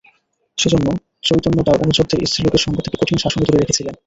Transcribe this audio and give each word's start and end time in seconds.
যেজন্যে 0.57 0.91
চৈতন্য 1.23 1.57
তাঁর 1.63 1.81
অনুচরদের 1.83 2.19
স্ত্রীলোকের 2.25 2.63
সঙ্গ 2.65 2.77
থেকে 2.81 2.97
কঠিন 2.97 3.17
শাসনে 3.17 3.45
দূরে 3.45 3.61
রেখেছিলেন। 3.61 3.95